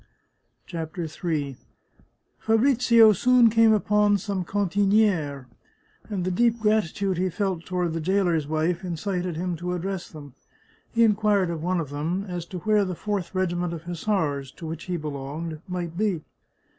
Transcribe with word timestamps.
CHAPTER 0.65 1.03
III 1.05 1.57
Fabrizio 2.39 3.13
soon 3.13 3.51
came 3.51 3.71
upon 3.71 4.17
some 4.17 4.43
cantinihes, 4.43 5.45
and 6.09 6.25
the 6.25 6.31
deep 6.31 6.59
gratitude 6.59 7.19
he 7.19 7.29
felt 7.29 7.67
toward 7.67 7.93
the 7.93 7.99
jailer's 8.01 8.47
wife 8.47 8.83
incited 8.83 9.35
him 9.35 9.55
to 9.57 9.73
address 9.73 10.09
them. 10.09 10.33
He 10.89 11.03
inquired 11.03 11.51
of 11.51 11.61
one 11.61 11.79
of 11.79 11.91
them 11.91 12.25
as 12.27 12.47
to 12.47 12.57
where 12.61 12.83
the 12.83 12.95
Fourth 12.95 13.35
Regiment 13.35 13.73
of 13.73 13.83
Hussars, 13.83 14.49
to 14.53 14.65
which 14.65 14.85
he 14.85 14.97
belonged, 14.97 15.61
might 15.67 15.95
be. 15.95 16.21